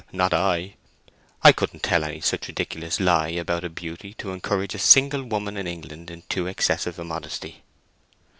[0.11, 0.77] Not I.
[1.43, 5.57] I couldn't tell any such ridiculous lie about a beauty to encourage a single woman
[5.57, 7.61] in England in too excessive a modesty."